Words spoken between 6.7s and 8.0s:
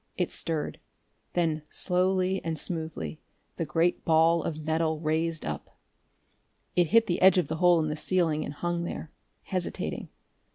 It hit the edge of the hole in the